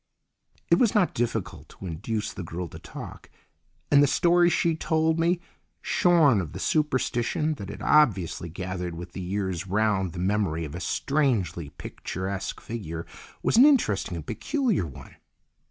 It 0.71 0.79
was 0.79 0.95
not 0.95 1.13
difficult 1.13 1.69
to 1.69 1.85
induce 1.85 2.33
the 2.33 2.41
girl 2.41 2.67
to 2.69 2.79
talk, 2.79 3.29
and 3.91 4.01
the 4.01 4.07
story 4.07 4.49
she 4.49 4.75
told 4.75 5.19
me, 5.19 5.39
shorn 5.79 6.41
of 6.41 6.53
the 6.53 6.59
superstition 6.59 7.53
that 7.61 7.69
had 7.69 7.83
obviously 7.83 8.49
gathered 8.49 8.95
with 8.95 9.11
the 9.11 9.21
years 9.21 9.67
round 9.67 10.13
the 10.13 10.17
memory 10.17 10.65
of 10.65 10.73
a 10.73 10.79
strangely 10.79 11.69
picturesque 11.69 12.59
figure, 12.59 13.05
was 13.43 13.57
an 13.57 13.65
interesting 13.65 14.15
and 14.15 14.25
peculiar 14.25 14.87
one. 14.87 15.17